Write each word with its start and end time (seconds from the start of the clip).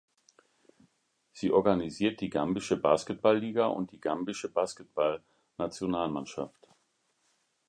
Sie 1.31 1.51
organisiert 1.51 2.21
die 2.21 2.31
gambische 2.31 2.75
Basketballliga 2.75 3.67
und 3.67 3.91
die 3.91 4.01
Gambische 4.01 4.51
Basketballnationalmannschaft. 4.51 6.67